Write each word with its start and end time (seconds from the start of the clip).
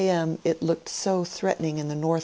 m. 0.09 0.39
it 0.43 0.63
looked 0.63 0.89
so 0.89 1.23
threatening: 1.23 1.77
in 1.77 1.87
the 1.87 1.93
?kW. 1.93 2.19